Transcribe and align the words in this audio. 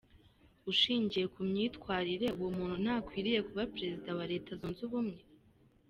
Ushingiye 0.71 1.25
ku 1.33 1.39
myitwaririre, 1.49 2.27
uwo 2.37 2.49
muntu 2.57 2.75
ntakwiriye 2.83 3.39
kuba 3.47 3.69
Perezida 3.75 4.09
wa 4.17 4.25
Leta 4.31 4.51
Zunze 4.59 4.81
Ubumwe. 4.87 5.21